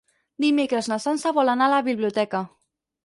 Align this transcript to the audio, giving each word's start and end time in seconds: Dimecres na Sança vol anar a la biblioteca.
Dimecres 0.45 0.89
na 0.93 0.97
Sança 1.03 1.33
vol 1.41 1.53
anar 1.53 1.67
a 1.71 1.73
la 1.75 1.83
biblioteca. 1.89 2.43